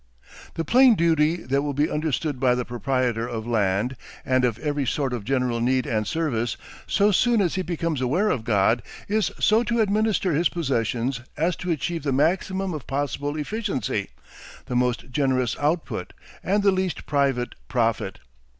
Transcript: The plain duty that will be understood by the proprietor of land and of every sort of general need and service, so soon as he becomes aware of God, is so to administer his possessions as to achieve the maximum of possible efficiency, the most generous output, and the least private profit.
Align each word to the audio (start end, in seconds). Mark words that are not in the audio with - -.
The 0.55 0.65
plain 0.65 0.95
duty 0.95 1.35
that 1.43 1.61
will 1.61 1.75
be 1.75 1.87
understood 1.87 2.39
by 2.39 2.55
the 2.55 2.65
proprietor 2.65 3.27
of 3.27 3.45
land 3.45 3.95
and 4.25 4.43
of 4.43 4.57
every 4.57 4.83
sort 4.87 5.13
of 5.13 5.23
general 5.23 5.59
need 5.61 5.85
and 5.85 6.07
service, 6.07 6.57
so 6.87 7.11
soon 7.11 7.39
as 7.39 7.53
he 7.53 7.61
becomes 7.61 8.01
aware 8.01 8.31
of 8.31 8.43
God, 8.43 8.81
is 9.07 9.29
so 9.39 9.61
to 9.65 9.79
administer 9.79 10.33
his 10.33 10.49
possessions 10.49 11.21
as 11.37 11.55
to 11.57 11.69
achieve 11.69 12.01
the 12.01 12.11
maximum 12.11 12.73
of 12.73 12.87
possible 12.87 13.35
efficiency, 13.37 14.09
the 14.65 14.75
most 14.75 15.11
generous 15.11 15.55
output, 15.59 16.13
and 16.43 16.63
the 16.63 16.71
least 16.71 17.05
private 17.05 17.53
profit. 17.67 18.17